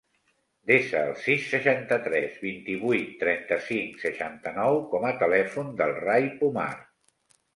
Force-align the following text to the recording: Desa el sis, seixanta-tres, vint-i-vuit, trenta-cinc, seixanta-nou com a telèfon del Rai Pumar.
Desa 0.69 1.01
el 1.07 1.11
sis, 1.23 1.43
seixanta-tres, 1.49 2.39
vint-i-vuit, 2.45 3.11
trenta-cinc, 3.23 4.01
seixanta-nou 4.05 4.81
com 4.95 5.05
a 5.09 5.11
telèfon 5.25 5.69
del 5.83 5.97
Rai 6.01 6.25
Pumar. 6.41 6.69